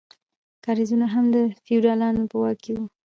[0.63, 2.85] کاریزونه هم د فیوډالانو په واک کې وو.